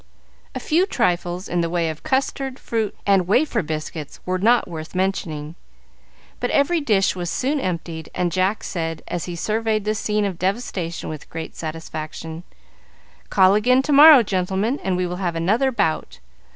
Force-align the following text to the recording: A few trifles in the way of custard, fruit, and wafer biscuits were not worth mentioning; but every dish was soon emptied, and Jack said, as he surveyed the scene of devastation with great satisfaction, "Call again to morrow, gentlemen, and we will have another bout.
A 0.55 0.59
few 0.59 0.87
trifles 0.87 1.47
in 1.47 1.61
the 1.61 1.69
way 1.69 1.87
of 1.87 2.01
custard, 2.01 2.57
fruit, 2.57 2.95
and 3.05 3.27
wafer 3.27 3.61
biscuits 3.61 4.19
were 4.25 4.39
not 4.39 4.67
worth 4.67 4.95
mentioning; 4.95 5.53
but 6.39 6.49
every 6.49 6.81
dish 6.81 7.15
was 7.15 7.29
soon 7.29 7.59
emptied, 7.59 8.09
and 8.15 8.31
Jack 8.31 8.63
said, 8.63 9.03
as 9.07 9.25
he 9.25 9.35
surveyed 9.35 9.85
the 9.85 9.93
scene 9.93 10.25
of 10.25 10.39
devastation 10.39 11.07
with 11.07 11.29
great 11.29 11.55
satisfaction, 11.55 12.41
"Call 13.29 13.53
again 13.53 13.83
to 13.83 13.93
morrow, 13.93 14.23
gentlemen, 14.23 14.79
and 14.83 14.97
we 14.97 15.05
will 15.05 15.17
have 15.17 15.35
another 15.35 15.71
bout. 15.71 16.17